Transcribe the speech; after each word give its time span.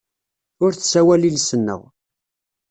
Ur 0.63 0.71
tessawal 0.73 1.27
iles-nneɣ. 1.29 1.81